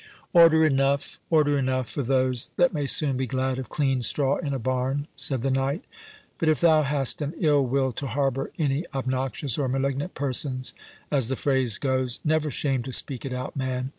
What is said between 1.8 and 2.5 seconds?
for those